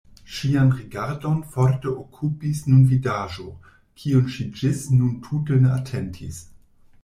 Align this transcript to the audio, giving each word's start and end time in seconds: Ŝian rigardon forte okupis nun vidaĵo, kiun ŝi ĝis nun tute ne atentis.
Ŝian 0.35 0.69
rigardon 0.77 1.35
forte 1.55 1.91
okupis 1.91 2.63
nun 2.71 2.81
vidaĵo, 2.95 3.47
kiun 4.03 4.27
ŝi 4.37 4.49
ĝis 4.63 4.85
nun 4.99 5.15
tute 5.29 5.63
ne 5.67 5.75
atentis. 5.79 6.45